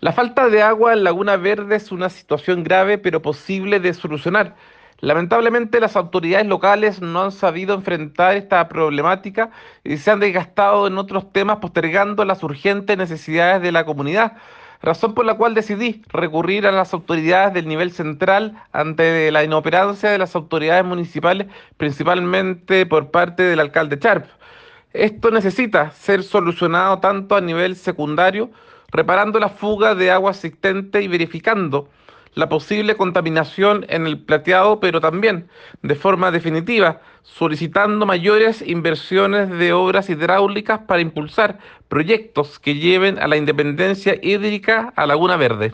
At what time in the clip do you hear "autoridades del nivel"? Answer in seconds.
16.92-17.90